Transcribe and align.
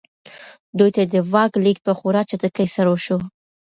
دوی 0.77 0.91
ته 0.95 1.03
د 1.13 1.15
واک 1.31 1.51
لېږد 1.63 1.81
په 1.87 1.93
خورا 1.97 2.21
چټکۍ 2.29 2.67
سره 2.75 2.87
وشو. 2.91 3.17